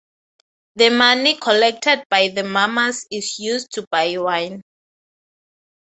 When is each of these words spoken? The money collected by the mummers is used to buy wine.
The 0.77 0.89
money 0.89 1.35
collected 1.37 2.05
by 2.09 2.29
the 2.29 2.41
mummers 2.43 3.05
is 3.11 3.37
used 3.37 3.71
to 3.73 3.85
buy 3.91 4.17
wine. 4.17 4.63